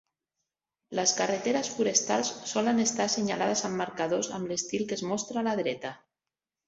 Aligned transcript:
Les 0.99 1.11
carreteres 1.17 1.69
forestals 1.73 2.31
solen 2.53 2.83
estar 2.85 3.07
assenyalades 3.09 3.63
amb 3.69 3.81
marcadors 3.83 4.31
amb 4.39 4.51
l'estil 4.53 4.87
que 4.93 4.99
es 5.01 5.05
mostra 5.13 5.43
a 5.43 5.47
la 5.51 5.55
dreta. 5.61 5.93